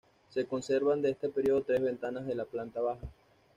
Se 0.31 0.45
conservan 0.47 1.03
de 1.03 1.11
este 1.11 1.29
período 1.29 1.61
tres 1.61 1.79
ventanas 1.79 2.25
de 2.25 2.33
la 2.33 2.45
planta 2.45 2.81
baja. 2.81 3.05